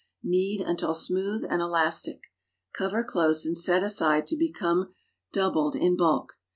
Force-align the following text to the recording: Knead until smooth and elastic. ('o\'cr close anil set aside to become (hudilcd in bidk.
Knead 0.23 0.61
until 0.61 0.95
smooth 0.95 1.45
and 1.47 1.61
elastic. 1.61 2.23
('o\'cr 2.73 3.03
close 3.03 3.45
anil 3.45 3.55
set 3.55 3.83
aside 3.83 4.25
to 4.25 4.35
become 4.35 4.95
(hudilcd 5.31 5.75
in 5.75 5.95
bidk. 5.95 6.29